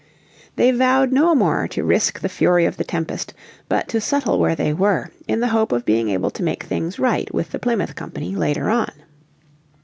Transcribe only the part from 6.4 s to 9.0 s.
make things right with the Plymouth Company later on.